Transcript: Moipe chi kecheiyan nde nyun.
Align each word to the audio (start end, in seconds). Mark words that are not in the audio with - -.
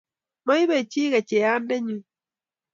Moipe 0.45 0.77
chi 0.91 1.03
kecheiyan 1.13 1.59
nde 1.63 1.75
nyun. 1.85 2.01